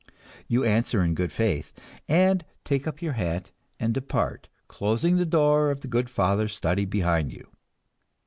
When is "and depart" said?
3.79-4.49